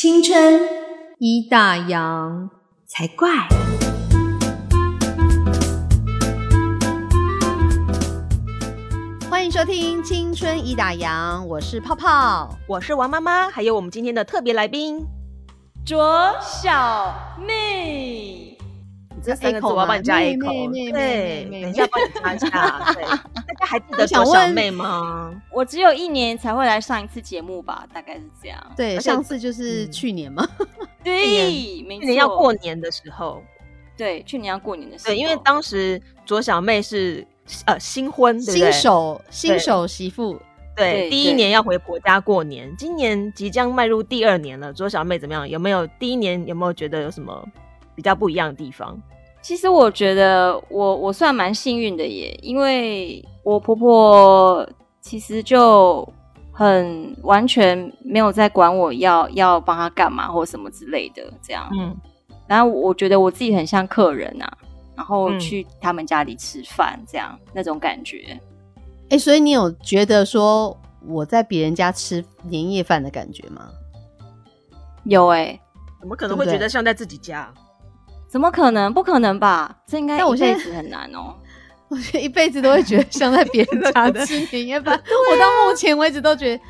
[0.00, 0.60] 青春
[1.18, 2.48] 一大洋
[2.86, 3.28] 才怪。
[9.28, 15.04] 欢迎收听《青春一打烊》，我是泡泡，我是王妈妈，还有我们今天的特别来宾
[15.84, 17.12] 卓小
[17.44, 18.56] 妹。
[19.22, 22.92] 这三个字我要帮你加 echo，对，等一下帮你加一下。
[22.94, 25.34] 对， 大家还记得卓小妹吗？
[25.52, 28.58] 我只有一年才会来上一次节目吧，大概是这样。
[28.76, 30.46] 对，上次就是去年嘛。
[31.04, 33.42] 对，去年要过年的时候。
[33.96, 35.14] 对，去年要过年的时候。
[35.14, 37.26] 对，因为当时左小妹是
[37.66, 40.40] 呃新婚，新手新手媳妇。
[40.76, 44.72] 对，第一年要回婆家过年，今年即将迈入第二年了。
[44.72, 45.48] 左小妹怎么样？
[45.48, 47.44] 有没有第一年有没有觉得有什么
[47.98, 48.96] 比较不一样的地方？
[49.42, 54.64] 其实我觉得我我算蛮幸运的耶，因为我婆婆
[55.00, 56.08] 其实就
[56.52, 61.68] 很完全没有在管我要要帮她干嘛或什么之类的这样。
[61.76, 61.92] 嗯，
[62.46, 64.48] 然后我觉得我自己很像客人啊，
[64.94, 68.40] 然后去他们家里吃饭这样那种感觉。
[69.10, 73.68] 哎，所以你有觉得说我在别人家吃年夜饭的感觉吗？
[75.02, 75.58] 有哎，
[76.00, 77.52] 怎么可能会觉得像在自己家？
[78.28, 78.92] 怎么可能？
[78.92, 79.74] 不可能吧？
[79.86, 81.34] 这应该一辈子很难哦。
[81.88, 84.94] 我觉得一辈子都会觉得像在别人家吃年夜饭。
[85.30, 86.62] 我到目前为止都觉得，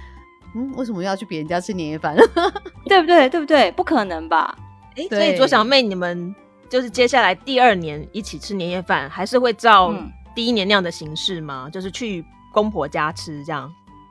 [0.55, 2.17] 嗯，为什么要去别人家吃年夜饭？
[2.86, 3.29] 对不对？
[3.29, 3.70] 对不对？
[3.73, 4.56] 不可能吧？
[4.97, 6.33] 哎，所以左小妹，你们
[6.69, 9.92] 就是接下来第二年一起吃年夜饭，还是会照
[10.36, 11.69] 第一年那样的形式吗？
[11.73, 13.69] 就是去公婆家吃这样？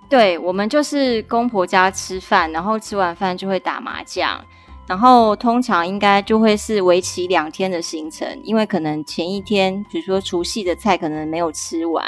[0.10, 4.44] 对，我们就是公婆家吃饭，然后吃完饭就会打麻将。
[4.88, 12.06] 然后通常应该就会是为期两天的行程，因为可能前一天，比如说除夕的菜可能没有吃完，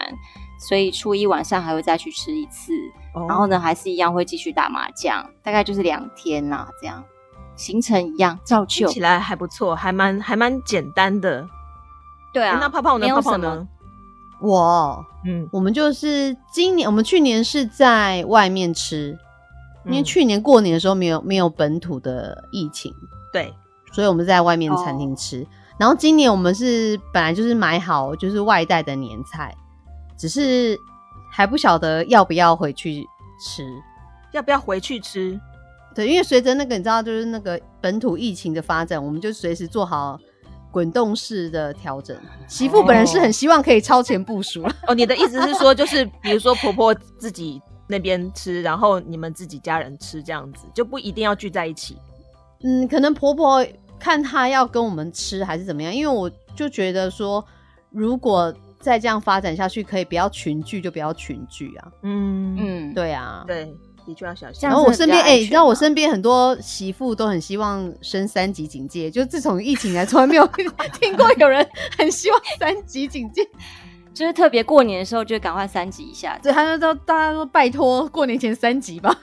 [0.58, 2.72] 所以初一晚上还会再去吃一次。
[3.28, 7.04] 然后呢，还是一样会继续打麻将，大概就是两天啦，这样
[7.58, 8.88] 行程一样照旧。
[8.88, 11.46] 起来还不错，还蛮还蛮简单的。
[12.32, 13.10] 对啊，那泡泡呢？
[13.10, 13.68] 泡泡呢？
[14.40, 19.18] 我，嗯，我们就是今年，我们去年是在外面吃。
[19.90, 22.94] 因为去年过年的时候没有没有本土的疫情，
[23.34, 23.52] 对，
[23.92, 25.46] 所以我们在外面餐厅吃。
[25.80, 29.56] 然后今年我们是本来就是买好就是外带的年菜，
[30.18, 30.78] 只是
[31.32, 33.04] 还不晓得要不要回去
[33.44, 33.66] 吃，
[34.32, 35.40] 要不要回去吃？
[35.96, 40.20] 对，因为随着那个你知道，就是那个本土疫情的发展，我们就随时做好
[40.70, 42.16] 滚动式的调整。
[42.48, 47.60] 媳妇本人是很希望可以超前部署 哦，你的意思是说，就是比如说婆婆自己。
[47.92, 51.98] 那边吃，然后你们自己家人吃，这样子就不一定要聚在一起。
[52.62, 53.66] 嗯，可能婆婆
[54.00, 57.44] 看她要跟我们吃还是怎么样，因为我就觉得说，
[57.90, 61.92] 如果再这样发展下去，可以不要群聚就不要群聚啊。
[62.04, 63.66] 嗯嗯，对啊，对，
[64.06, 64.70] 的确要小心。
[64.70, 70.46] 然后我身边，哎，你知道我身边很多媳妇都很希望升三级警戒，就自从疫情来，从来没有
[71.02, 71.68] 听过有人
[71.98, 73.42] 很希望三级警戒。
[74.20, 76.38] 就是特别过年的时候，就赶快三级一下。
[76.44, 79.18] 对，他说大家说拜托，过年前三级吧。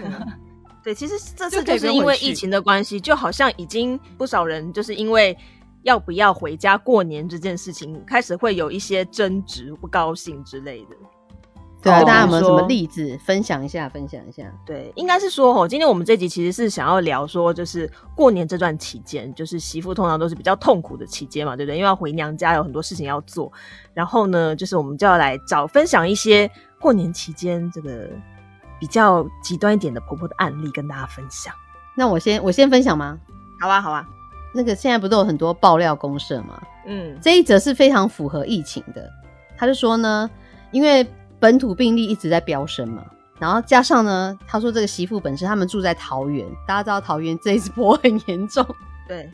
[0.84, 5.34] 对，其实这次就是因为疫情的关系，就好像已经不少人就是因为
[5.84, 10.96] 要不要回家过年这件事情，开始会有一些争执、不高兴之类的。
[11.86, 13.88] 对啊，大家有没有什么例子分享一下？
[13.88, 14.42] 分享一下。
[14.64, 21.76] 对，应该是说哦，今天我们这集其实是想要聊说，就是过年这段期间，就是媳妇通常都是比较痛苦的期间嘛，对不对？
[21.76, 23.52] 因为要回娘家，有很多事情要做。
[23.94, 28.08] 然后呢，就是我们就要来找分享一些过年期间这个
[28.80, 31.54] 比较极端一点的婆婆的案例，跟大家分享。
[31.96, 33.18] 那我先我先分享吗？
[33.60, 34.06] 好啊，好啊。
[34.52, 36.60] 那个现在不都有很多爆料公社吗？
[36.86, 39.10] 嗯，这一则是非常符合疫情的。
[39.56, 40.30] 他就说呢，
[40.70, 41.06] 因为
[41.38, 43.04] 本土病例一直在飙升嘛，
[43.38, 48.66] 然后加上呢，他说这个媳妇本身他们住在桃园，大家知道桃园这一波很严重，
[49.06, 49.30] 对，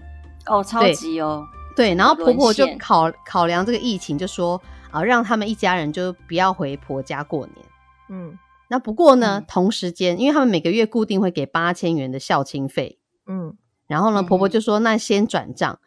[0.46, 1.46] 哦，超级哦，
[1.76, 7.66] 对，然后婆婆就考考量这个疫情，就说啊，让他们一家人就不要回婆家过年。
[8.08, 8.36] 嗯，
[8.68, 13.56] 那不过呢，同时间，因为他们每个月固定会给八千元的孝亲费，嗯，
[13.86, 15.78] 然后呢，婆婆就说那先转账，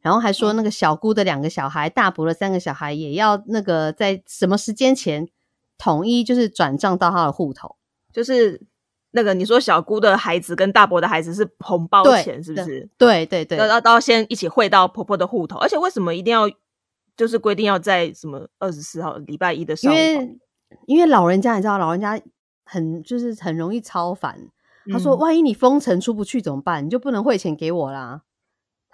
[0.00, 5.28] 然后还说那个小姑的两个小孩，大伯的三个小孩也要那个在什么时间前。
[5.78, 7.76] 统一就是转账到他的户头，
[8.12, 8.60] 就是
[9.12, 12.88] 那个你说小姑的孩子跟大伯的孩子是红包钱，是不是？
[12.96, 15.58] 对对对，要要先一起汇到婆婆的户头。
[15.58, 16.48] 而且为什么一定要
[17.16, 19.94] 就是规定要在什么二十四号礼拜一的时候？
[19.94, 20.38] 因为
[20.86, 22.20] 因为老人家你知道，老人家
[22.64, 24.48] 很就是很容易超凡。
[24.92, 26.84] 他说：“万一你封城出不去怎么办？
[26.84, 28.20] 你就不能汇钱给我啦。”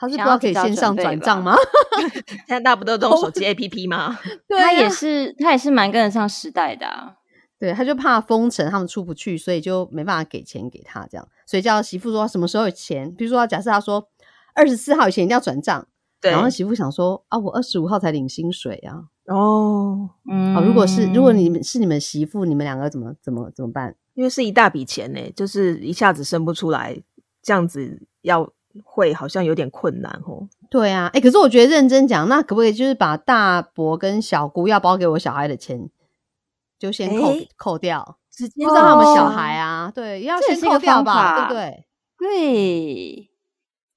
[0.00, 1.54] 他是不知道可以线上转账吗？
[2.26, 4.18] 现在大家不都用手机 APP 吗？
[4.48, 7.16] 他也是，他也是蛮跟得上时代的。
[7.58, 14.08] 对，他就怕封城，他们出不去，所以就没办法给钱给他这样，所以叫媳妇说什么时候有钱，比如说假设他说
[14.54, 15.86] 二十四号以前一定要转账，
[16.22, 23.94] 对，然后媳妇想说啊，我二十五号才领薪水啊，哦，嗯，如果是如果你们是你们媳妇，你们两个怎么怎么怎么办？
[24.14, 26.98] 因为是一大笔钱呢，就是一下子生不出来，
[27.42, 28.50] 这样子要
[28.84, 30.48] 会好像有点困难哦。
[30.70, 35.90] 对啊，哎，可是我觉得认真讲，那可不可以就是把大伯跟小姑要包给我小孩的钱？
[36.78, 41.86] 就先扣扣掉，直接让他们小孩啊，对，要先扣掉吧，对不对？
[42.18, 43.30] 对，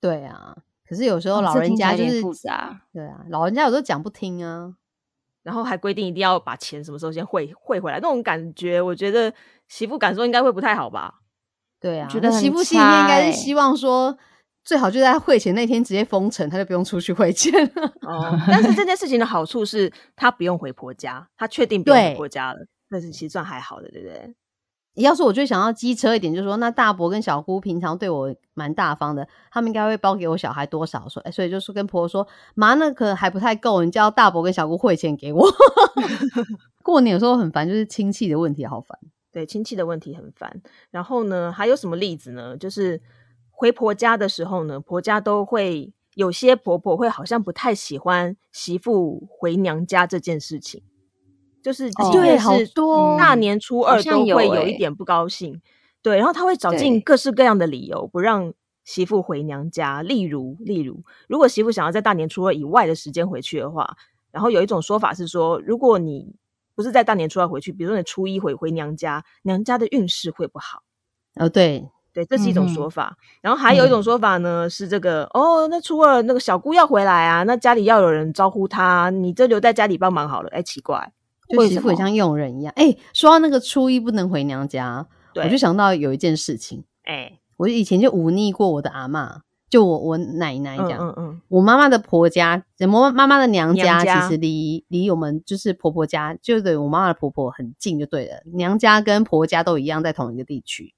[0.02, 0.58] 对啊。
[0.86, 4.74] 可是有时候老人家就是复杂，对啊，老人家有时候讲不听啊，
[5.44, 9.34] 然后还规定一定要把钱什么时候先汇汇回来，那种感觉，我觉得
[9.70, 11.22] 媳妇感受应该会不太好吧？
[11.80, 14.18] 对啊，觉得媳妇心里面应该是希望说，
[14.64, 17.94] 最好就在汇钱那天直接封城，他就不用出去汇钱了。
[18.02, 22.60] 哦，但是这件事情的好处是，他不用回婆家，他确定不用回婆家了。
[22.90, 24.34] 那是其实算还好的，对不对？
[24.96, 31.10] 要是我就想要机车一点，就是说，那大伯跟小姑平常对我蛮大方的，他们应该会包给我小孩多少？
[31.10, 35.52] 说，哎，所以就是跟婆婆说，妈，那可能还不太够，你叫大伯跟小姑汇钱给我。
[36.84, 38.96] 过年有时候很烦，就是亲戚的问题好烦。
[39.32, 40.62] 对，亲戚的问题很烦。
[40.92, 42.56] 然后呢，还有什么例子呢？
[42.56, 43.02] 就是
[43.64, 50.84] 回婆家的时候呢，婆家都会有些婆婆会好像不太喜欢媳妇回娘家这件事情。
[51.62, 55.62] 就是对，好多大年初二都会有一点不高兴，
[56.02, 60.02] 对，然后他会找尽各式各样的理由不让媳妇回娘家。
[60.02, 63.96] 例如，例如，如果媳妇想要在大年初二以外的时间回去的话，
[64.30, 66.36] 然后有一种说法是说，如果你
[66.76, 70.84] 不是在大年初二回去，比如说你初一回回娘家，娘家的运势会不好。
[71.36, 73.18] 哦，对，对，这是一种说法。
[73.42, 80.50] 然后还有一种说法呢，是这个哦，那初二那个小姑要回来啊，那家里要有人招呼她，你就留在家里帮忙好了。
[80.50, 81.12] 哎，奇怪。
[81.50, 85.06] 就媳妇也像佣人一样，哎，说到那个初一不能回娘家，
[85.36, 100.96] 我就想到有一件事情，哎，我以前就忤逆过我的阿妈，就我我奶奶这样，嗯嗯，我妈妈的婆家，我妈妈的娘家其实离离我们就是婆婆家，就对我妈妈的婆婆很近，就对了，娘家跟婆家都一样，在同一个地区，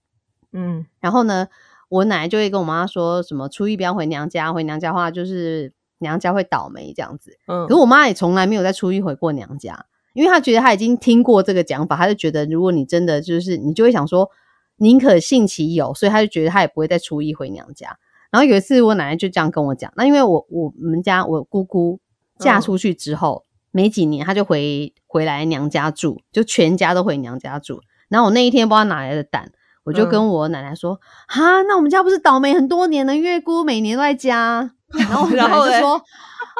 [0.55, 1.47] 嗯，然后呢，
[1.89, 9.85] 我奶奶就会跟我妈妈说什么初一不要回娘家，回娘家话就是娘家会倒霉这样子，嗯，可是我妈也从来没有在初一回过娘家。
[10.13, 14.31] 因为她觉得她已经听过这个讲法，她就觉得如果你真的就是你就会想说
[14.77, 17.97] 宁可信其有，所以她就觉得她也不会再初一回娘家。
[18.31, 21.99] 然后有一次我奶奶就这样跟我讲，那因为我我们家我姑姑
[22.39, 27.81] 嫁出去之后没几年，她就回回来娘家住，就全家都回娘家住。
[28.07, 29.51] 然后我那一天不知道哪来的胆，
[29.85, 30.99] 我就跟我奶奶说
[31.29, 33.15] ：“哈，那我们家不是倒霉很多年了？
[33.15, 34.69] 因为姑每年都在家。
[34.91, 36.01] ”然后然后就说。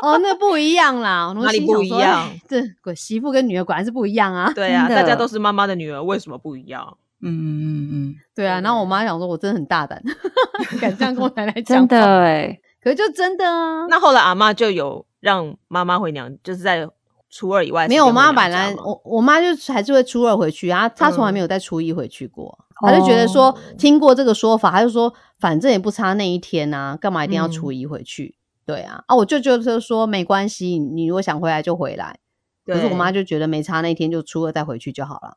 [0.01, 2.29] 哦，那不一样啦，哪里不一样？
[2.49, 2.61] 这
[2.93, 4.51] 媳妇跟女儿果然是不一样啊。
[4.53, 6.97] 对啊，大家都是妈妈的女儿，为什么不一样？
[7.21, 8.59] 嗯嗯嗯，对啊。
[8.59, 10.03] 然后我妈想说，我真的很大胆，
[10.81, 11.87] 敢这样跟我奶奶讲。
[11.87, 13.85] 真的哎，可是就真的啊。
[13.89, 16.85] 那后来阿妈就有让妈妈回娘，就是在
[17.35, 17.85] 初二以外。
[17.89, 22.57] 没有，我妈本来我我妈就还是会初二回去啊，她从来没有在初一回去过。
[22.79, 28.37] 她就觉得说，听过这个说法，她就说，反正也不差那一天啊，干嘛一定要初一回去？
[28.65, 32.17] 对啊，啊，我舅舅就说没关系，你如果想回来就回来。
[32.65, 35.35] 可是我妈就觉得没差，那一天就初二再回去就好了。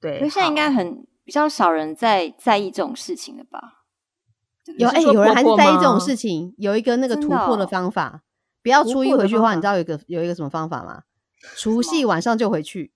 [0.00, 3.82] 对，现在应该很比较少人在在意这种事情了吧？
[4.78, 6.54] 有哎，有人还是在意这种事情。
[6.56, 8.22] 有一个那个突破的方法，
[8.62, 11.02] 不要初一回去的话，你知道有一个有一个什么方法吗？
[11.56, 12.92] 除夕晚上就回去。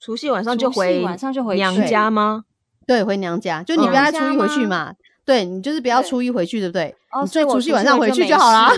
[0.00, 2.44] 除夕晚上就回晚上就回娘家吗？
[2.86, 4.94] 对，回娘家，就你不要在初一回去嘛。
[5.24, 6.94] 对你就是不要初一回去，对不对？
[7.20, 8.70] 你所以除夕晚上回去就好了，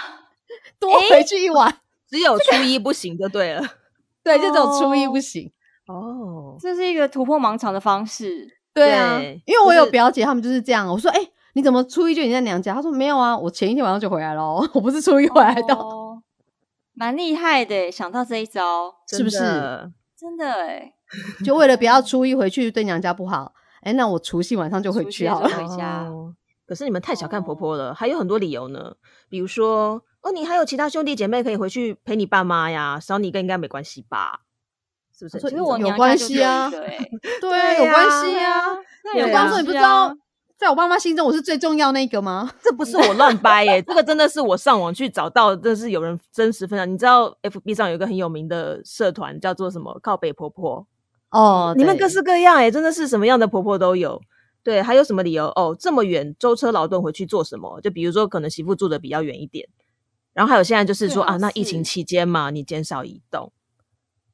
[0.78, 1.74] 多回去一晚。
[2.08, 3.62] 只有初一 不行就对了。
[4.22, 5.50] 对，就只有初一不行。
[5.86, 8.58] 哦，这是一个突破盲肠的方式。
[8.74, 10.86] 对啊，因为我有表姐，他们就是这样。
[10.86, 11.20] 我说：“哎，
[11.54, 14.42] 你怎么初一就已经在娘家？”他说：“没有啊，我前一天晚上就回来了，
[14.74, 15.74] 我不是初一回来的。”
[17.00, 19.38] 蛮厉害的，想到这一招，是不是？
[20.18, 20.92] 真的哎，
[21.42, 23.54] 就为了不要初一回去对娘家不好。
[23.80, 25.48] 哎，那我除夕晚上就回去好了。
[25.48, 26.06] 回家。
[26.68, 28.92] 可是你们太小看婆婆了，还有很多理由呢。
[29.30, 34.40] 比如说，哦，你还有其他兄弟姐妹可以回去陪你爸妈呀，少你一个应该没关系吧？
[35.18, 35.40] 是不是？
[35.40, 36.68] 其实我有关系啊，
[37.40, 38.76] 对，有关系啊。
[39.16, 40.14] 有关系，你不知道，
[40.60, 42.52] 在我爸妈心中我是最重要那个吗？
[42.62, 46.86] 这不是我乱掰耶，这个真的是我上网去找到，这是有人真实分享。
[46.86, 49.98] 你知道，FB 上有一个很有名的社团叫做什么？
[50.02, 50.86] 靠北婆婆。
[51.30, 54.20] 哦，你们各式各样哎，真的是什么样的婆婆都有。
[54.62, 55.46] 对，还有什么理由？
[55.46, 57.80] 哦，这么远舟车劳顿回去做什么？
[57.80, 59.66] 就比如说，可能媳妇住的比较远一点。
[60.34, 63.50] 然后还有现在就是说啊，那疫情期间嘛，你减少移动。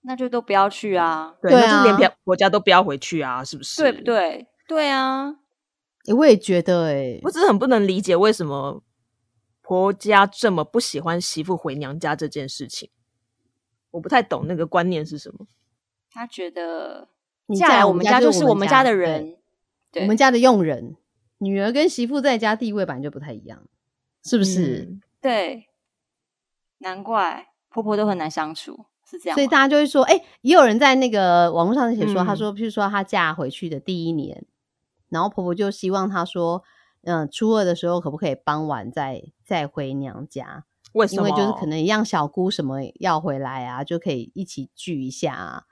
[0.02, 1.34] 那就都不要去啊。
[1.40, 3.80] 对啊，就连婆家都不要回去啊，是不是？
[3.80, 4.48] 对不对？
[4.66, 5.36] 对啊。
[6.14, 8.82] 我也觉得，哎，我只是很不能理解为什么
[9.62, 12.90] 婆家这么不喜欢媳妇回娘家这件事情。
[13.90, 15.46] 我不太懂那个观念是什么。
[16.10, 17.08] 他觉得
[17.58, 19.36] 嫁来我们家就是我们家的人，
[19.94, 20.96] 我们家的佣人。
[21.38, 23.62] 女儿跟媳妇在家地位本来就不太一样，
[24.24, 24.96] 是不是？
[25.20, 25.68] 对，
[26.78, 29.34] 难怪婆婆都很难相处，是这样。
[29.34, 34.46] 所以大家就会说，哎，也有人在那个网络上写说，他说，譬如说她嫁回去的第一年，
[35.08, 36.62] 然后婆婆就希望她说，
[37.04, 40.64] 嗯，初二的时候可不可以傍晚再再回娘家？
[40.92, 41.28] 为什么？
[41.28, 45.62] 因为就是可能一样小姑什么要回来啊，就可以一起聚一下啊。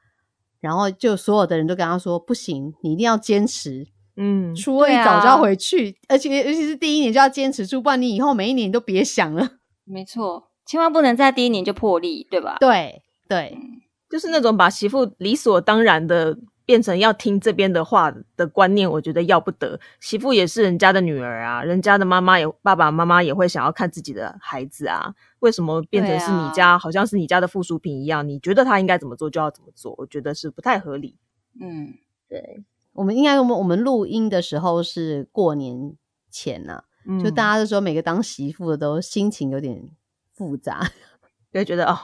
[0.61, 3.87] 然后就所有的人都跟她说，不行，你一定要坚持。
[4.17, 9.49] 嗯，初二一早就要回去，而且尤其是第一年就要坚持住，不然你以后每一年都别想了。
[9.85, 12.57] 没错，千万不能在第一年就破例，对吧？
[12.61, 13.59] 对对，
[14.09, 19.79] 就是那种把媳妇理所当然的变成要听这边的话的观念，我觉得要不得。
[20.01, 28.27] 媳妇也是人家的女儿啊，人家的妈妈也爸爸妈妈也会想要看自己的孩子啊，为什么变成是你家，好像是你家的附属品一样？
[28.29, 31.17] 你觉得他应该怎么做就要怎么做，我觉得是不太合理。
[31.61, 31.95] 嗯，
[32.29, 32.65] 对。
[32.93, 35.97] 我们应该，我们我们录音的时候是过年
[36.31, 36.85] 前呐，
[37.23, 39.91] 就大家都说每个当媳妇的都心情有点
[40.33, 40.81] 复杂，
[41.53, 41.99] 就觉得哦，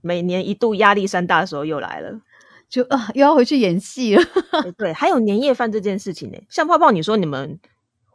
[0.00, 2.20] 每年一度压力山大的时候又来了，
[2.68, 4.22] 就啊又要回去演戏了。
[4.76, 7.58] 对，还有年夜饭这件事情呢，像泡泡你说你们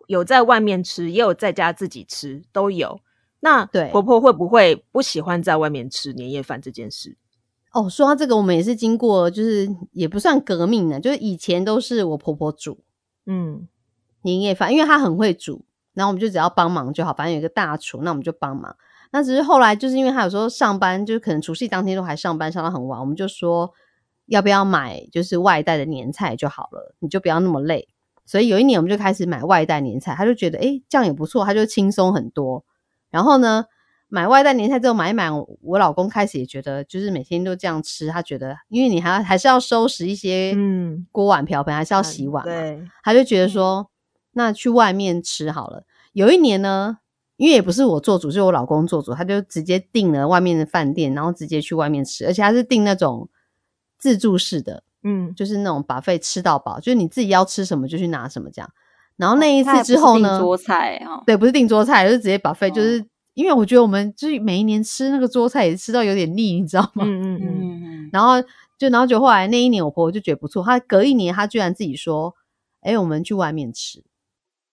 [0.08, 3.00] 有在外面吃，也有在家自己吃，都有。
[3.40, 7.18] 那对婆婆会不会不喜欢在外面吃年夜饭这件事？
[7.74, 12.84] 哦，说到这个，我们也是经过，就是也不算革命呢，就是以前都是我婆婆煮，
[13.26, 13.68] 嗯，
[14.24, 18.76] 年夜饭，因为她很会煮，然后我们就只要帮忙就好，反正有一个大厨，那我们就帮忙。
[19.12, 23.74] 那只是后来，就是因为她有时候上班，就是可能除夕当天都还上班，上到很晚，我们就说
[24.32, 27.88] 要不要买就是外带的年菜就好了，你就不要那么累。
[28.26, 32.66] 所以有一年我们就开始买外带年菜，他就觉得哎这样也不错，他就轻松很多。
[33.10, 33.66] 然后呢？
[34.14, 35.30] 买外带年菜之后买一买，
[35.62, 42.54] 我老公开始也觉得，就是每天都这样吃，他觉得，因为你还要还是要收拾一些嗯锅碗瓢盆，还是要洗碗嘛，
[43.06, 43.90] 他就觉得说，
[44.34, 45.86] 那去外面吃好了。
[46.12, 46.98] 有一年呢，
[47.38, 53.30] 因为也不是我做主，是我老公做主，他就直接订了外面的饭店，然后直接去外面吃，而且他是订那种
[54.02, 58.70] 自助式的，嗯，就是那种把费吃到饱，就是你自己要吃什么就去拿什么这样。
[59.16, 63.06] 然后那一次之后呢，桌菜啊，对，不是订桌菜，就是直接把费，就是。
[63.34, 67.06] 因为我觉得我们就是每一年吃那个桌菜也吃到有点腻，你知道吗？
[67.08, 68.10] 嗯嗯嗯。
[68.12, 68.34] 然后
[68.78, 72.36] 就然后就后来那一年我婆婆就觉得不错，她隔一年她居然自己说
[72.84, 74.04] ：“哎，我们去外面吃。”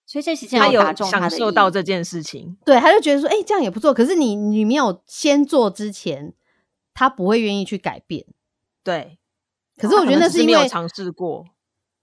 [0.05, 6.33] 所以这期间他有享受到这件事情，对，他就觉得说：“哎，这样也不错。”可是你你没有先做之前，
[6.93, 8.25] 他不会愿意去改变。
[8.83, 9.18] 对。
[9.79, 11.45] 可是我觉得那是因为没有尝试过。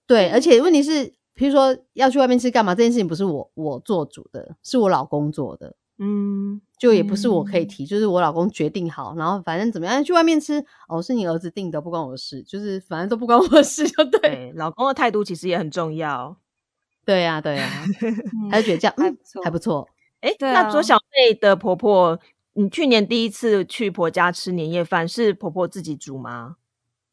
[0.05, 2.73] 对，而且问题是，比如说要去外面吃干嘛？
[2.73, 5.75] 这件事情不是我我做主的，是我老公做的。
[5.99, 14.53] 嗯，就也不是我可以提，就是我老公决定好，然后反正怎么样去外面吃哦，是你儿子定的，不关我的事，就是反正都不关我的事，就对。
[14.55, 16.37] 老公的态度其实也很重要，
[17.03, 17.83] 对呀，对呀，
[18.51, 19.89] 他就觉得这样嗯还不错。
[20.21, 22.19] 哎，那左小妹的婆婆，
[22.53, 26.57] 你去年第一次去婆家吃年夜饭，是婆婆自己煮吗？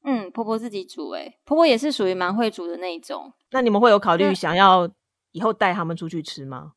[0.05, 3.33] 嗯，婆婆自己煮，哎，婆婆也是属于蛮会煮的那种。
[3.51, 4.89] 那你们会有考虑想要
[5.33, 6.73] 以后带他们出去吃吗？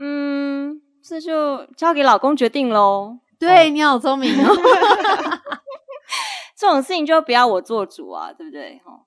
[0.00, 0.80] 嗯。
[1.06, 3.18] 这就交给老公决定喽。
[3.38, 4.56] 对你好聪明哦，
[6.56, 8.80] 这种事情就不要我做主啊，对不对？
[8.82, 9.04] 哈，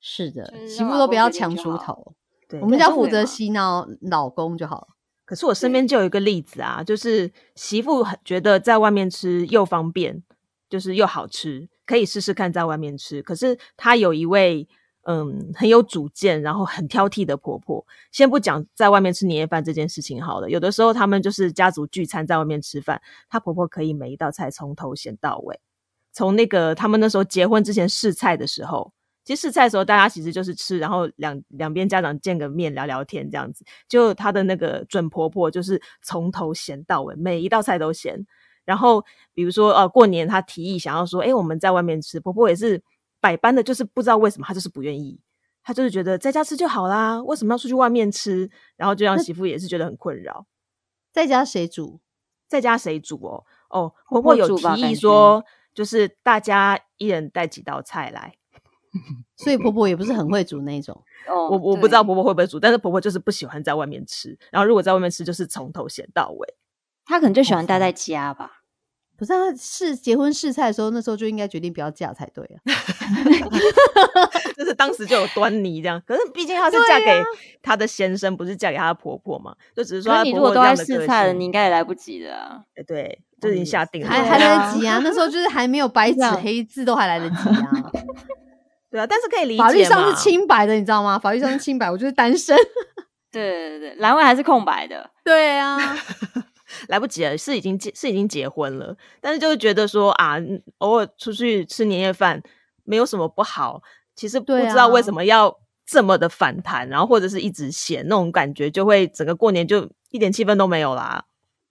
[0.00, 2.14] 是的，媳妇都不要强出头。
[2.48, 4.88] 对，我们只要负责洗脑老公就好了。
[5.24, 10.24] 可是我身边就有一个例子啊，就是媳妇觉得在外面吃又方便，
[10.68, 13.22] 就是又好吃，可以试试看在外面吃。
[13.22, 14.68] 可是她有一位。
[15.08, 17.86] 嗯，很有主见，然后很挑剔的婆婆。
[18.10, 25.60] 先不讲在外面吃年夜饭这件事情好了，有的时候他们就是家族聚餐，在外面吃饭，她婆婆可以每一道菜从头咸到尾。
[26.12, 28.92] 从那个他们那时候结婚之前试菜的时候，
[29.24, 33.64] 其实试菜的时候大家其实就是吃，然后两两边家长见个面聊聊天这样子。
[33.88, 38.26] 就她的那个准婆婆就是从头咸到尾，每一道菜都咸。
[38.66, 42.82] 然后比如说呃过年他提议想要说，哎我们在外面吃，婆婆也是。
[43.18, 45.18] 百般的就是不知道为什么她就是不愿意，
[45.64, 48.48] 她就是觉得在家吃就好啦，为什么要出去外面吃？
[48.76, 50.46] 然后就让媳妇也是觉得很困扰。
[51.12, 51.98] 在家谁煮？
[52.46, 53.42] 在家谁煮哦？
[53.70, 55.42] 哦，婆婆有提议说，
[55.74, 58.36] 就是大家一人带几道菜来。
[59.34, 61.02] 所以婆婆也不是很会煮那种。
[61.26, 64.38] 哦，我我不知道婆婆会不会煮，但是婆婆就是不喜欢在外面吃。
[64.52, 66.54] 然后如果在外面吃，就是从头咸到尾。
[67.06, 68.55] 她可能就喜欢待在家吧。
[69.16, 72.58] 不是啊，试结婚试菜的时候，那时候就应该决定不要嫁才对啊。
[74.56, 77.22] 就是当时就有端倪这样，可是毕竟她是嫁给
[77.62, 82.60] 她的先生，不是嫁给她的婆婆嘛，就只是说你如果都在试菜了，你应该也来不及的啊。
[82.74, 85.00] 哎，对，就已经下定了，还还来得及啊。
[85.02, 87.70] 那时候就是还没有白纸黑字，都还来得及啊。
[88.90, 91.18] 对啊，但是可以理解，法律上是清白的，你知道吗？
[91.18, 92.56] 法律上是清白，我就是单身。
[93.30, 95.10] 对对对，栏位还是空白的。
[95.22, 95.78] 对啊。
[96.88, 100.36] 来不及了，是已经结是已经结婚了，但是就是觉得说啊，
[100.78, 102.42] 偶尔出去吃年夜饭
[102.84, 103.82] 没有什么不好。
[104.14, 105.54] 其实不知道为什么要
[105.84, 111.22] 这么的反弹，然后或者是一直嫌那种感觉，就会整个过年就一点气氛都没有啦。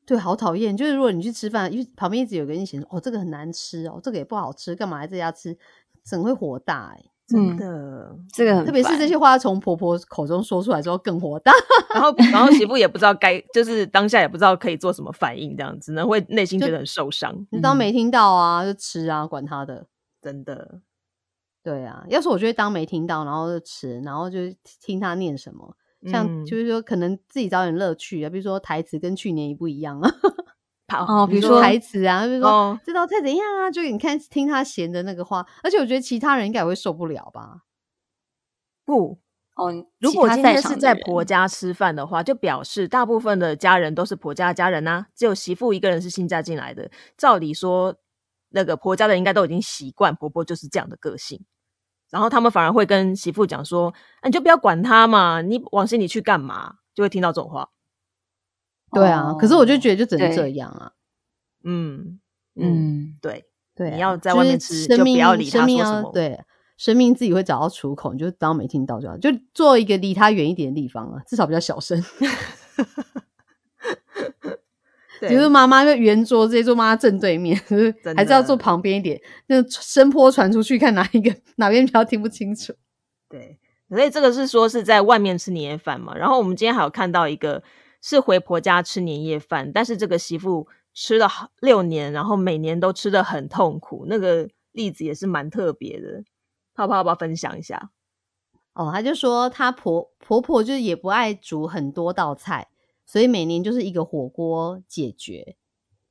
[0.06, 0.78] 对，好讨厌。
[0.78, 5.58] 就是如果你去吃饭，因为旁边一直有个人嫌哦，这个很难吃哦，这个也不好吃，干嘛来这家吃？
[6.08, 7.04] 整会火大哎。
[7.28, 11.52] 真的，这个特别是这些话从婆婆口中说出来之后更火大，
[11.94, 17.36] 然后然后媳妇也不知道该，就是当下也不知道可以做什么反应，这样只能会内心觉得很受伤。
[17.52, 19.88] 你当没听到啊，就吃啊，管他的，
[20.22, 20.82] 真的。
[21.64, 24.38] 对啊，要是我就会当没听到，然后就吃，然后就
[24.80, 25.76] 听他念什么，
[26.12, 30.12] 像就是说可能自己找点乐趣啊，比如说台词跟去年一不一样啊。
[30.88, 33.72] 哦，比如说台词啊，比如说这道菜怎样啊？
[33.72, 37.62] 就你看听他闲的那个话，而且我觉得其他人应该也会受不了吧？
[38.86, 39.18] 不
[39.56, 46.90] 哦， 如果今天是在婆家吃饭的话，就表示大部分的家人都是婆家的家人呐，只有媳妇一个人是新嫁进来的。
[47.18, 47.96] 照理说，
[48.50, 51.44] 那个婆家的应该都已经习惯婆婆就是这样的个性，
[52.12, 57.70] 然后他们反而会跟媳妇讲说：“你就不要管他嘛，你往心里去干嘛？”就会听到这种话。
[58.96, 60.92] 对啊，可是我就觉得就只能这样啊。
[61.64, 62.20] 嗯
[62.56, 63.44] 嗯，对
[63.76, 66.12] 对，你要在外面吃，就不要理他说什么。
[66.14, 66.40] 对，
[66.78, 72.02] 生命自己会找到出口，你就当没听到就好，就做一个离他远一点的地方啊，至少比较小声。
[75.28, 77.60] 比如妈妈就圆桌，直接坐妈妈正对面，
[78.16, 82.74] 还是要坐旁边一点，那声波传出去，看哪一个哪边比较听不清楚。
[83.28, 83.58] 对，
[83.90, 86.16] 所以这个是说是在外面吃年夜饭嘛。
[86.16, 87.64] 然后我们今天还有看到一个。
[88.08, 91.28] 是回婆家吃年夜饭，但是这个媳妇吃了
[91.60, 94.06] 六年，然后每年都吃的很痛苦。
[94.08, 96.24] 那个例子也是蛮特别的，
[96.76, 97.90] 泡泡要不要分享一下？
[98.74, 102.68] 哦，他就说他婆婆婆就是也不爱煮很多道菜，
[103.08, 105.58] 所以每年就是一个火锅解决。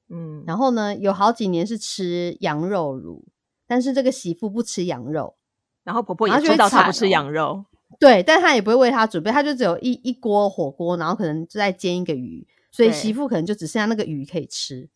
[0.09, 3.23] 嗯，然后呢，有好几年是吃羊肉卤，
[3.69, 5.37] 但是这个媳妇不吃羊肉，
[5.85, 7.67] 然后婆婆也知道她不吃羊肉。
[7.99, 14.89] 对，但他也不会为他准备，他就只有一一锅火锅，然后可能就在煎一个鱼，所以媳妇可能就只剩下那个鱼可以吃，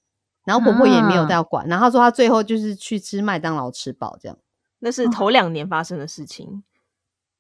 [0.45, 1.67] 然后婆婆也没有要管。
[1.69, 4.37] 然后他说他最后就是去吃麦当劳吃饱这样。
[4.81, 6.63] 那是头两年发生的事情，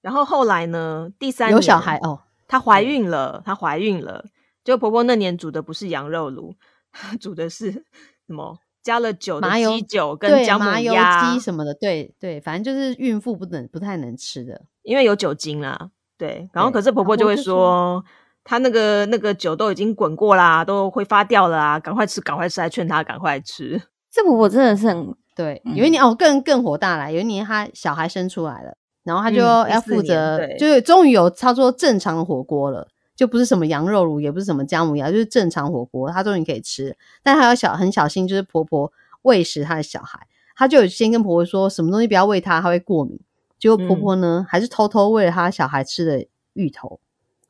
[0.01, 1.12] 然后后来呢？
[1.18, 4.25] 第三有小孩哦，她怀孕了，她怀孕了，
[4.64, 6.57] 就婆婆那年煮的不是羊肉炉，
[7.21, 7.83] 煮的是什
[8.27, 8.59] 么？
[8.88, 14.62] 加了酒的鸡酒跟姜母鸭鸡什么的，对对，反正就是孕妇不能不太能吃的。
[14.83, 18.03] 因为有酒精啦，对，然后可是婆婆就会说，
[18.44, 23.79] 她那个那个酒都已经滚过啦，都会发掉了啊，赶快吃，赶快吃，还劝她赶快吃。
[24.11, 25.61] 这婆婆真的是很对。
[25.74, 28.74] 有一年哦，更更火大了，有一年她小孩生出来了，
[29.05, 32.88] 然后她就要负责，就是终于有操作正常的火锅了，
[33.19, 36.97] 就不是什么羊肉炉，也不是什么姜母鸭，就是正常火锅，她终于可以吃。
[37.21, 40.21] 但她要小很小心，就是婆婆喂食她的小孩，
[40.55, 43.19] 她就有先跟婆婆说，什么东西不要喂她，她会过敏。
[43.59, 47.01] 结果婆婆呢，还是偷偷喂了她小孩吃的芋头，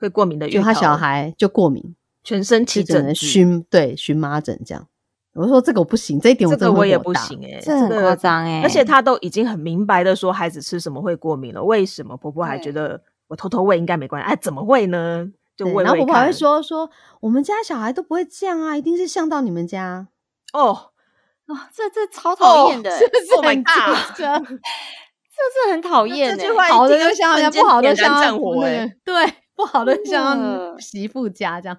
[0.01, 4.87] 会过敏的芋头，就她小孩就过敏，全身起疹荨，对荨麻疹这样。
[5.35, 8.63] 我说这个我不行，这一点我真的我也不行哎，这很夸张哎。
[8.63, 14.27] 而且她都已经很明白的说孩子吃什么会过敏了，为什么婆婆还觉得我偷偷喂应该没关系？
[14.27, 15.31] 哎，怎么会呢？
[15.59, 16.88] 就喂然后婆婆还会说说
[17.21, 20.09] 我们家小孩都不会这样啊，一定是像到你们家
[20.55, 20.92] 哦
[21.49, 28.38] 哦，这这超讨厌的， 是不是很夸 这是很讨厌这句话好的就像不好的像
[29.05, 31.79] 对，不好的像媳妇家这样。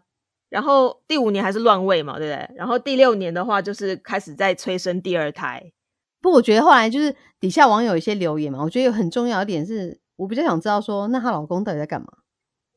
[0.50, 2.50] 然后第五年还是乱喂嘛，对不对？
[2.56, 5.62] 然后第六年的话，就是开始在催生第二胎。
[6.22, 12.08] 不，我觉得后来就是底下网友一些留言嘛，我觉得有很重要一点是，我比较想知道说，那她老公到底在干嘛？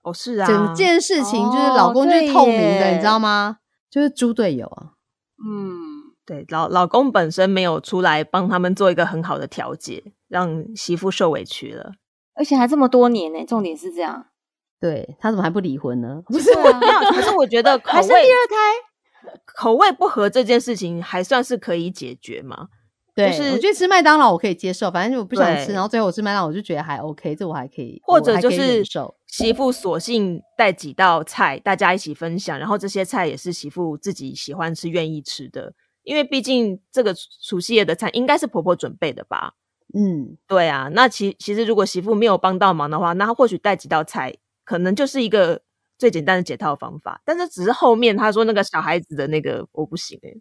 [0.02, 3.58] 哦，是啊，整件事情就是老公就是透明的，你知道吗？
[3.90, 4.92] 就是猪队友啊。
[5.44, 6.02] 嗯。
[6.24, 11.94] 对，老老公本身没有出来帮他们做一个很好的调解，让媳妇受委屈了，
[12.36, 13.44] 而且还这么多年呢。
[13.44, 14.26] 重点是这样，
[14.80, 16.22] 对他怎么还不离婚呢？
[16.26, 22.68] 不是 啊，可是我觉得 还是第二胎，口味不合这件事情还算是可以解决嘛。
[23.14, 28.82] 对，我觉得吃麦当劳我可以接受，反正我不想吃，然后最后我吃麦当劳，我就觉得还 OK，这我还可以，或者就是
[29.26, 35.74] 媳妇索性带几道菜，大家一起分享，然后这些菜也是媳妇自己喜欢吃、愿意吃的。
[36.04, 39.54] 因为毕竟这个除夕夜的菜应该是婆婆准备的吧？
[39.94, 40.88] 嗯，对啊。
[40.92, 45.60] 那其其实如果媳妇没有帮到忙的话，那她或许带几道菜，可能就是一个
[45.98, 47.20] 最简单的解套方法。
[47.24, 50.34] 但是只是后面他说那个小孩子的那个我不行哎，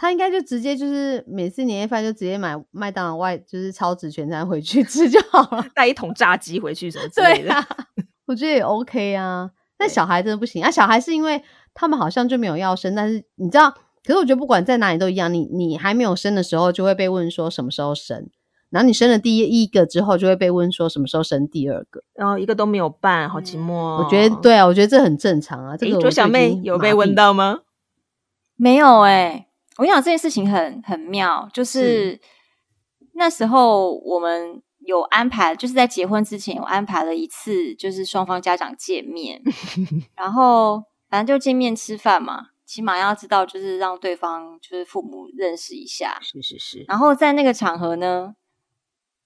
[0.00, 7.54] 他应该就直接就是每次年夜饭就直接买麦当劳外就是超值全餐回去吃就好了，带一桶炸鸡回去什么之类的。
[8.24, 9.50] 我觉得也 OK 啊。
[9.76, 10.70] 但小孩真的不行啊！
[10.70, 11.42] 小孩是因为
[11.74, 13.70] 他们好像就没有要生，但是你知道，
[14.02, 18.30] 可是我觉得不管在哪里都一样，你你还没有生的时候就会被问说什么时候生，
[18.70, 23.72] 然后你生了第一个之后就会被问说什么时候生第二个，然后一个都没有办，好寂寞。
[24.02, 25.76] 我觉得对啊，我觉得这很正常啊。
[25.76, 27.60] 这个卓小妹有被问到吗？
[28.56, 29.48] 没有哎，
[29.80, 32.20] 我想这件事情很很妙，就是
[33.14, 34.62] 那时候我们。
[34.86, 39.40] 有安排，就是在结婚之前有安排了一次，就是双方家长见面，
[40.16, 46.18] 然后反正就见面吃饭嘛，起码要知道，就是让对方就是父母认识一下。
[46.22, 46.84] 是是是。
[46.88, 48.34] 然后在那个场合呢，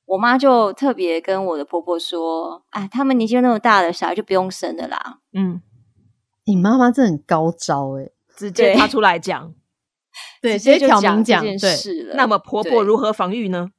[0.07, 5.63] 我妈就特别跟我的婆婆说：“哎，他们年纪那么大了，小孩就不用生了啦。”嗯，
[6.47, 9.55] 你妈妈真的很高招哎，直接她出来讲，
[10.41, 12.15] 对，直接挑明讲这件事了。
[12.17, 13.71] 那么婆婆如何防御呢？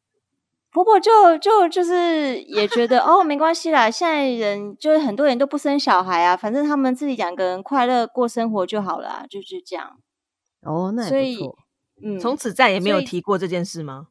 [0.72, 9.98] 婆婆就就就是也觉得哦，没关系啦，现在人就是很多人都不生小孩啊，反正他们自己两个人快乐过生活就好了，就是这样。
[10.64, 11.40] 哦，那所以
[12.04, 14.08] 嗯，从此再也没有提过这件事吗？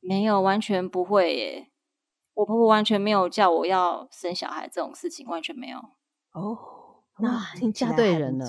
[0.00, 1.68] 没有，完全不会耶。
[2.34, 5.78] 我婆婆完全没有叫我要生小孩这种事情，完全没有。
[6.32, 6.56] 哦，
[7.18, 8.46] 那，嫁对人了。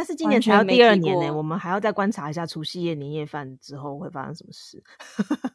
[0.00, 4.82] 错，但是今年才第二年呢，我们还要再观察一下除夕夜年夜饭之后会发生什么事。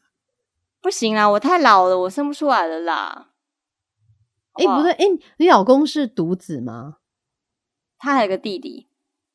[0.80, 3.30] 不行啊，我太老了，我生不出来了啦。
[4.52, 5.04] 哎，不对，哎，
[5.38, 6.98] 你老公是独子吗？
[7.98, 8.86] 他还有个弟弟。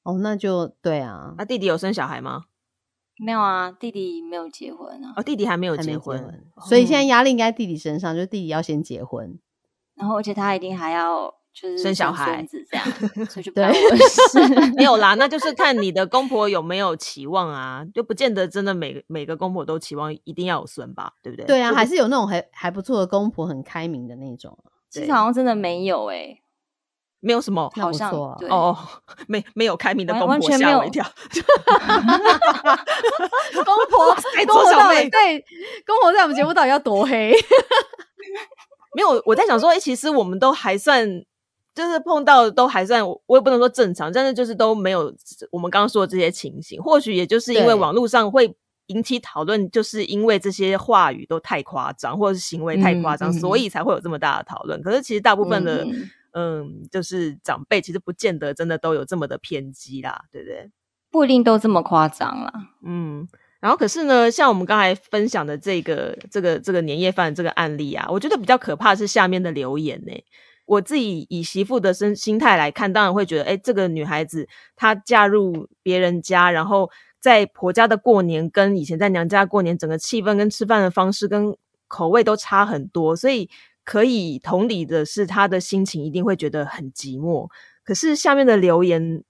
[0.03, 1.35] 哦，那就对啊。
[1.37, 2.45] 那弟弟有生小孩吗？
[3.17, 5.13] 没有啊，弟弟没有结婚啊。
[5.17, 9.37] 哦，弟弟还没有结婚，所以现在压力应该弟弟身上，就是弟弟要先结婚，
[9.95, 11.40] 然后而且他一定还要。
[11.53, 12.85] 就是生小孩子这样，
[13.27, 13.51] 所以就
[14.75, 15.15] 没有啦。
[15.15, 21.45] 那就是看你的公婆有没有期望啊，就不见得真的每每个公婆都期望一定要有孙吧，对不对？
[21.45, 24.57] 对啊，还是有那种还还不错的公婆，很开明的那种。
[24.89, 26.39] 其实好像真的没有哎，
[27.19, 28.77] 没有什么，好像哦，
[29.27, 31.05] 没没有开明的公婆，吓我一跳。
[33.65, 34.15] 公婆，
[34.47, 35.39] 公婆到底对
[35.85, 37.33] 公婆在我们节目到底要多黑？
[38.95, 41.25] 没有，我在想说，哎，其实我们都还算。
[41.73, 45.13] 就是碰到都还算，我也不能说正常，但是就是都没有
[45.51, 46.81] 我们刚刚说的这些情形。
[46.81, 48.53] 或许也就是因为网络上会
[48.87, 54.81] 引起讨论，就是因为这些话语都太夸张，或者是行为太夸张，所以才会有这么大的讨论。
[54.81, 55.87] 可是其实大部分的，
[56.33, 60.69] 嗯，就是长辈其实不见得真的都有这么的偏激啦，对不对？
[61.09, 62.51] 不一定都这么夸张啦。
[62.85, 63.25] 嗯，
[63.61, 70.11] 然后可是呢，像我们刚才分享的这个这个这个年夜饭这个案例啊，我觉得比较可怕是下面的留言呢。
[70.65, 81.55] 我自己以媳妇的身心态来看，当然会觉得，哎，这个女孩子她嫁入别人家，然后在婆家的过年跟以前在娘家过年，整个气氛跟吃饭的方式跟
[81.87, 83.49] 口味都差很多，所以
[83.83, 87.49] 可以同理的是，她的心情一定会觉得很寂寞。
[87.83, 89.23] 可是下面的留言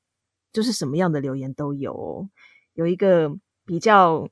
[0.54, 2.30] 就是什么样的留言都有，哦
[2.74, 3.32] 有一个
[3.66, 4.28] 比较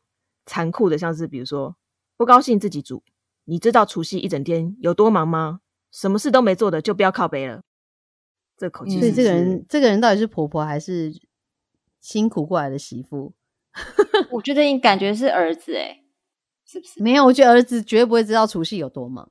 [0.46, 1.76] 残酷的，像是比如说
[2.18, 3.04] 不高兴自己煮，
[3.46, 5.62] 你知道除夕一整天有多忙吗？
[5.92, 7.62] 什么事都没做的就不要靠背了，
[8.58, 9.00] 这口气。
[9.00, 11.12] 所以这个人，这个人到底是婆婆还是
[12.00, 13.34] 辛苦过来的媳妇？
[14.32, 16.02] 我觉得你感觉是儿子哎，
[16.66, 17.02] 是不是？
[17.02, 19.26] 没有，我觉得儿子绝对不会知道除夕有多忙。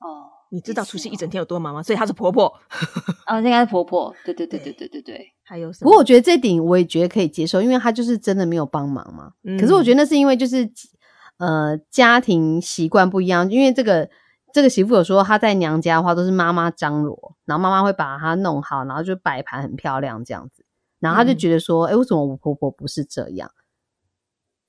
[0.00, 1.82] 哦，你知道除夕一整天有多忙吗？
[1.82, 2.46] 所以她是婆婆。
[3.26, 4.14] 哦，应该是婆婆。
[4.24, 5.32] 对对对对对对对。
[5.42, 5.86] 还有什么？
[5.86, 9.32] 不过我觉得这点我也觉得可以接受，因为他就是真的没有帮忙嘛。
[9.58, 10.70] 可是我觉得那是因为就是
[11.38, 14.08] 呃家庭习惯不一样，因为这个。
[14.52, 20.64] 这个媳妇有说，她在娘家的话都是妈妈张罗，然后妈妈会把她弄好，然后就摆盘很漂亮这样子。
[21.00, 23.50] 然后她就觉得说，哎，为什么我婆婆不是这样？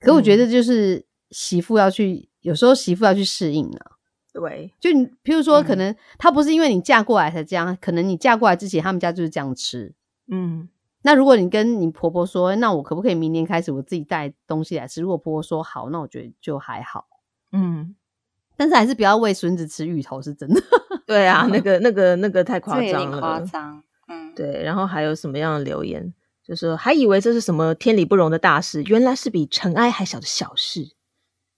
[0.00, 3.92] 可我觉得就是媳妇要去，有时候媳妇要去适应啊。
[4.32, 9.94] 对，就你，譬如说，可能她不是因为你嫁过来才这样，可能你嫁过来之前他们家就是这样吃。
[10.26, 10.68] 嗯，
[11.02, 15.00] 那如果你跟你婆婆说，那我可不可以明年开始我自己带东西来吃？
[15.00, 17.06] 如果婆婆说好，那我觉得就还好。
[17.52, 17.94] 嗯。
[18.56, 20.60] 但是还是不要喂孙子吃芋头，是真的。
[21.06, 23.20] 对啊，那 个、那个、那个太夸张了。
[23.20, 24.62] 夸张，嗯，对。
[24.62, 26.14] 然后还有什么样的留言？
[26.46, 30.94] 就是还以为这是什么天理不容的大事，原来是比尘埃还小的小事。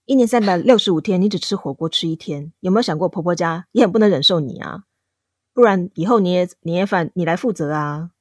[0.05, 4.83] 一年三百六十五天，你只吃火锅吃一天，有没有想过婆婆家也很不能忍受你啊？
[5.53, 8.11] 不然以后年夜年夜饭你来负责啊。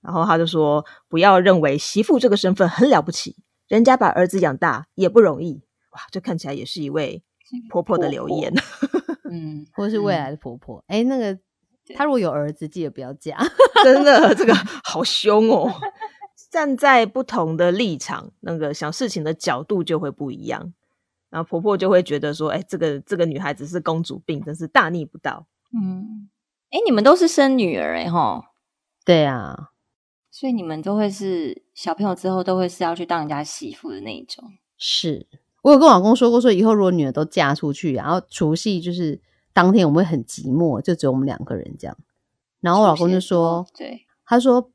[0.00, 3.34] 然后他就说，不要认为媳妇这个身份很了不起，
[3.66, 5.64] 人家把儿子养大也不容易。
[5.90, 7.24] 哇，这看起来也是一位
[7.70, 8.52] 婆婆的留言，
[9.30, 10.82] 嗯，或者是未来的婆婆。
[10.86, 11.38] 哎，那个
[11.94, 13.38] 她如果有儿子，记得不要嫁。
[13.84, 15.70] 真的，这个 好凶哦。
[16.50, 20.72] 站在不同的立场，那个想事情的角度就会不一样。
[21.28, 25.46] 然后婆婆就会觉得说：“哎，这个这个女孩子是公主病，真是大逆不道。”
[25.78, 26.30] 嗯，
[26.70, 28.44] 哎，你们都是生女儿哎吼？
[29.04, 29.72] 对啊，
[30.30, 34.42] 所以你们都会是小朋友之后都会是要去当人家媳妇的那一种。
[34.78, 35.26] 是
[35.68, 39.20] 我有跟我老公说过，说以后如果女儿都嫁出去，然后除夕就是
[39.52, 41.94] 当天我们会很寂寞，就只有我们两个人这样。
[42.62, 44.70] 然后我老公就说：“对，他说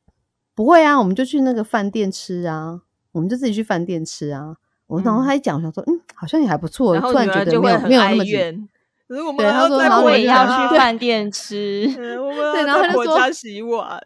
[0.54, 6.96] 不会啊，我们就去那个饭店吃啊，我们就自己去饭店吃啊。”我然后他一讲，想说，嗯，好像也还不错。
[7.00, 8.70] 突然觉得没有没有那么远。
[9.08, 11.92] 对，他说我也要去饭店吃。
[11.96, 14.00] 对，然后他就说洗碗。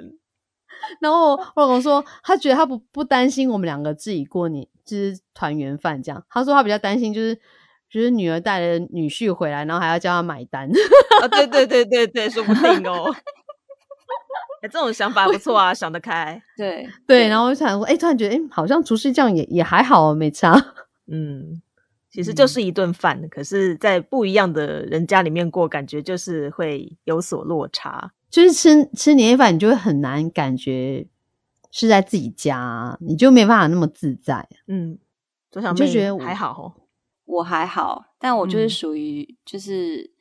[1.00, 6.24] 然后我老公说，他觉得他不不担心我们两个自己过年就是团圆饭这样。
[6.30, 7.36] 他说他比较担心，就是
[7.90, 10.70] 就是女儿带了女婿回来，然后还要叫他买单。
[11.22, 13.14] 啊，对对对对对，说不定哦。
[14.62, 16.42] 哎，这种想法不错啊， 想得开。
[16.56, 20.54] 对对，然后我就想说，哎，突然觉得，哎，好像厨师这样也也还好，没差。
[21.06, 21.62] 嗯，
[22.10, 28.12] 其实就是一顿饭，可是，在不一样的人家里面过，感觉就是会有所落差。
[28.38, 31.08] 就是吃吃年夜饭，你就会很难感觉
[31.72, 34.48] 是在自己家，你就没办法那么自在。
[34.68, 35.00] 嗯，
[35.50, 36.76] 左小妹就觉得还好，
[37.26, 40.12] 我还好，但我就是属于就是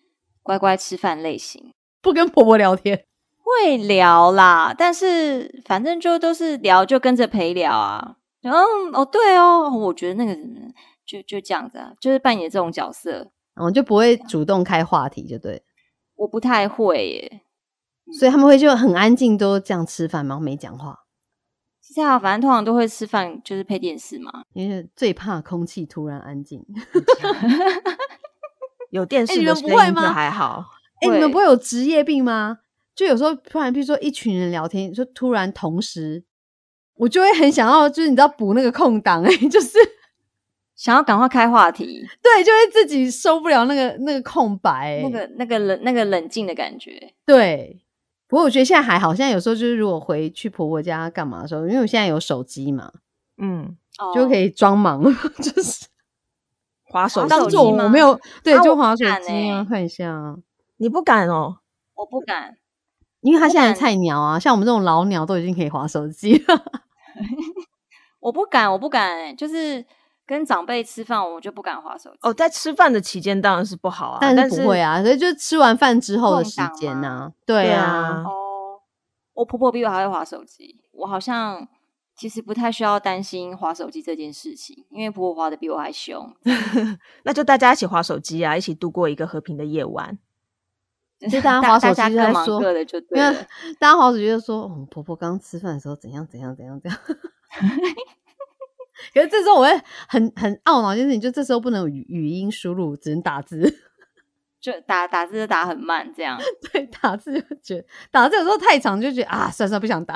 [0.42, 3.05] 乖乖吃饭类型，不跟婆婆聊天。
[3.37, 8.16] 会聊啦，但是反正就都是聊，就跟着陪聊啊。
[8.40, 8.61] 然后
[8.94, 10.35] 哦，对哦，我觉得那个
[11.05, 15.62] 就就这样子啊，就是扮演这种角色，我就不会主动开话题，就对。
[16.14, 17.42] 我不太会耶，
[18.12, 20.38] 所以他们会就很安静，都这样吃饭吗？
[20.40, 21.01] 没讲话。
[21.83, 24.31] 是这样，反正通常都会吃饭，就是配电视嘛。
[24.53, 26.64] 因为最怕空气突然安静。
[28.90, 30.64] 有电视的声音就还好。
[31.01, 32.59] 哎，你们不会有职业病吗？
[32.95, 36.25] 就有时候突然，比如说一群人聊天，就突然同时，
[36.95, 39.79] 我就会很想要，就是你知道补那个空档，哎， 就是
[40.75, 47.12] 想要赶快开话题，对，就会自己受不了那个那个空白，那个那个冷那个冷静的感觉。
[47.27, 47.79] 对，
[48.28, 52.92] 不过我觉得现在还好，现在有时候就是如果回去婆婆家干嘛的时候，因为我现在有手机嘛，
[53.38, 53.76] 嗯，
[54.14, 55.02] 就可以装忙，
[55.42, 55.86] 就是
[56.84, 60.36] 划手机，当做我没有对，就划手机啊，看一下，
[60.78, 61.58] 你不敢哦，
[61.94, 62.56] 我不敢。
[63.22, 66.62] 因为他现在菜鸟啊，像我们这种老鸟都已经可以划手机了。
[68.20, 69.84] 我不敢，我不敢，就是
[70.26, 72.18] 跟长辈吃饭，我就不敢划手机。
[72.22, 77.32] 哦，在吃饭的期间当然是不好啊，但是不会啊，所以就吃完饭之后的时间呢？
[77.46, 78.24] 对啊。
[78.26, 78.80] 哦，
[79.34, 81.68] 我婆婆比我还会划手机，我好像
[82.16, 86.34] 其实不太需要担心划手机这件事情，因为婆婆划的比我还凶。
[87.22, 90.18] 那就大家一起划手机啊，一起度过一个和平的夜晚。
[91.30, 93.34] 就大家划手机在说，因为
[93.78, 97.00] 大家划手机就说，哦，婆婆刚刚吃饭的时候怎样怎样怎样怎样。
[99.12, 99.70] 可是这时候我会
[100.09, 103.78] 很很懊恼，就是你就这时候不能语语音输入，只能打字，
[104.61, 106.38] 就打打字打很慢，这样。
[106.72, 110.14] 对，打字就觉得打字有时候太长，就觉得啊，算算不想打。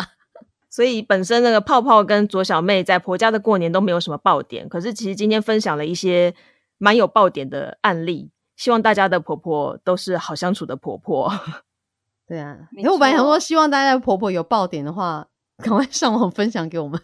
[0.69, 6.35] 所以本身那个泡泡跟左小妹在婆家的过年都没有什么爆点，可是其实今天分享了一些
[6.79, 8.31] 蛮有爆点的案例。
[8.57, 11.33] 希望大家的婆婆都是好相处的婆婆。
[12.29, 15.27] 对啊，因为我本来想说，希望大家的婆婆有爆点的话，
[15.59, 17.01] 赶快上网分享给我们。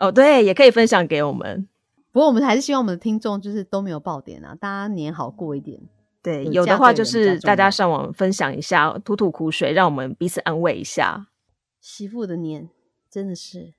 [0.00, 1.68] 哦，对，也可以分享给我们。
[2.10, 5.78] 不过我们还是希望我们的听众就是都没有爆点啊，大家年好过一点。
[6.22, 11.28] 对，有的话就是大家上网分享一下，吐吐苦水，让我们彼此安慰一下。
[11.80, 12.68] 媳妇的年
[13.10, 13.74] 真的是，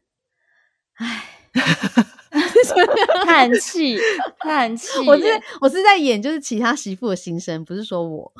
[0.96, 1.26] 唉。
[3.26, 3.98] 叹气，
[4.40, 4.88] 叹气。
[5.06, 5.24] 我是
[5.60, 8.32] 我是在演，就是其他媳妇的心声，不是说我。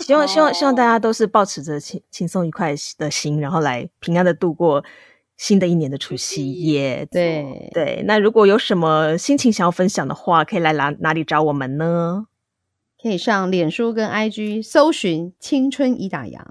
[0.00, 4.84] 希望希望希望大家都是保持着轻轻松愉快的心，然后来平安的度过
[5.38, 7.08] 新的一年的除夕夜。
[7.10, 12.26] 对对，那如果有什么心情想要分享的话，可以来哪哪里找我们呢？
[13.02, 16.42] 可以上脸书跟 IG 搜寻“青春已打烊”。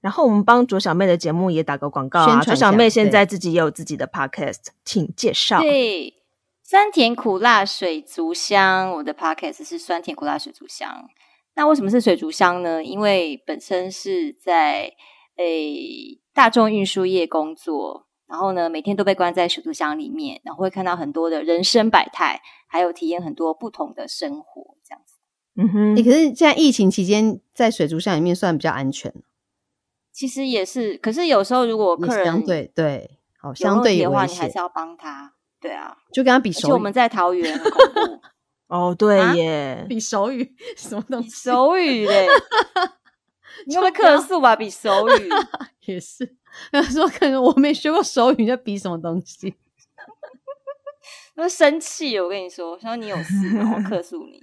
[0.00, 2.40] 然后我们帮卓小妹的节目也打个广告啊！
[2.40, 5.60] 卓小妹现在自己也有自己的 podcast，请介绍。
[5.60, 6.14] 对，
[6.62, 11.08] 酸甜苦辣水族箱，我的 podcast 是酸甜苦辣水族箱。
[11.56, 12.84] 那为什么是水族箱呢？
[12.84, 14.92] 因为本身是在
[15.36, 25.14] 诶大众运输业工作，然后呢每天都被关在水族箱里面，然后会看到很多的人生百态，还有体验很多不同的生活，这样子。
[25.56, 29.12] 嗯哼，可是现在疫情期间在水族箱里面算比较安全。
[30.12, 35.34] 其实也是，可是有时候如果客人相对对好相对的话，你还是要帮他。
[35.60, 36.72] 对啊，就跟他比手语。
[36.72, 37.60] 我们在桃园，
[38.68, 41.30] 哦，对耶，比手语 什么东西？
[41.30, 42.28] 手语嘞，
[43.66, 44.54] 你会不会客诉吧？
[44.54, 45.28] 比手语
[45.86, 46.37] 也是。
[46.72, 49.54] 他说：“可能我没学过手语，在比什么东西？
[51.36, 54.40] ”会生气，我跟你说，说你有事，我克诉你。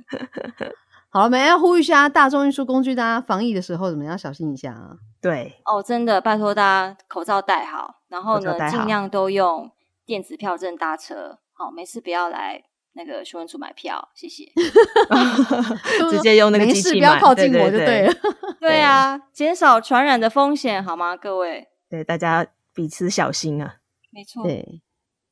[1.09, 4.95] 好了，我们要呼吁一下大众运输工具，大家防疫的时候怎么样小心一下啊？
[5.21, 9.71] 对，哦，真的，拜托大家口罩戴好，然后呢，尽量都用
[10.05, 11.39] 电子票证搭车。
[11.53, 12.63] 好，没事不要来
[12.93, 14.51] 那个询问处买票，谢谢。
[16.11, 18.13] 直接用那个机器，不要靠近我就对了。
[18.59, 21.67] 对啊，减少传染的风险，好吗，各位？
[21.95, 23.77] 对，大家彼此小心啊。
[24.11, 24.43] 没错。
[24.43, 24.81] 对。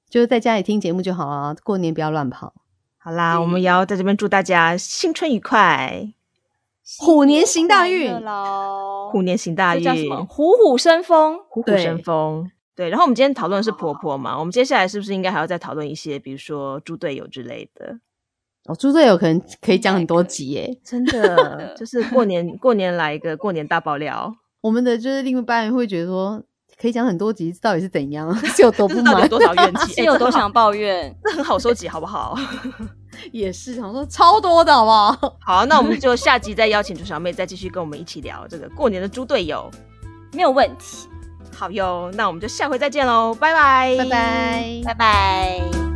[0.09, 2.53] 就是在家里听节目就好啊，过年不要乱跑。
[2.99, 6.13] 好啦，我们也要在这边祝大家新春愉快，
[6.99, 8.13] 虎年行大运
[9.11, 10.23] 虎年行大运，叫什么？
[10.25, 12.51] 虎虎生风，虎虎生风。
[12.75, 17.97] 对，然后我们今天讨论的是婆婆嘛，我们接下来是不是应该还要再讨论一些，比如说猪队友之类的？
[18.65, 24.35] 哦，猪队友可能可以讲很多集耶，真的， 就是过年过年来一个过年大爆料。
[24.61, 26.43] 我们的就是另一半人会觉得说。
[26.79, 28.33] 可以讲很多集，到底是怎样？
[28.55, 29.21] 是有多不满？
[29.21, 29.93] 有多少怨气？
[30.01, 31.15] 是有多想抱怨？
[31.23, 32.37] 这很好收集，好不好？
[33.31, 35.37] 也是，想说超多的，好不好？
[35.39, 39.69] 好，那我们就下集再邀请朱小妹再继续跟我们一起聊这个过年的猪队友，
[40.33, 41.07] 没有问题。
[41.55, 45.92] 好哟，那我们就下回再见喽，拜拜，拜拜，拜拜。